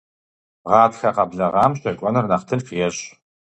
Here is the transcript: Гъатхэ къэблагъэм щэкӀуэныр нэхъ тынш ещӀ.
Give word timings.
Гъатхэ 0.69 1.09
къэблагъэм 1.15 1.73
щэкӀуэныр 1.79 2.25
нэхъ 2.27 2.45
тынш 2.47 2.67
ещӀ. 2.87 3.01